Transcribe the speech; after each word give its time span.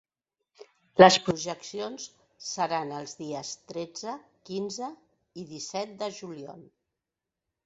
Les 1.01 1.17
projeccions 1.25 2.07
seran 2.45 2.93
els 3.01 3.13
dies 3.19 3.51
tretze, 3.73 4.17
quinze 4.51 4.89
i 5.43 5.45
disset 5.53 5.95
de 6.03 6.11
juliol. 6.19 6.67